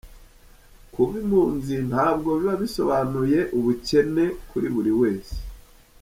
[0.93, 5.35] Kuba impunzi ntabwo biba bisobanuye ubukene kuri buri wese!